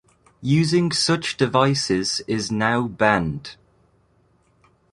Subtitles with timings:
[0.41, 3.55] Using such devices is now banned.